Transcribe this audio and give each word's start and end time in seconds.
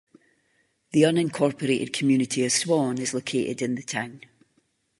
The 0.93 1.03
unincorporated 1.03 1.93
community 1.93 2.43
of 2.43 2.51
Swan 2.51 2.97
is 2.97 3.13
located 3.13 3.61
in 3.61 3.75
the 3.75 3.83
town. 3.83 4.21